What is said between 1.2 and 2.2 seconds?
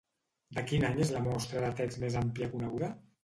mostra de text més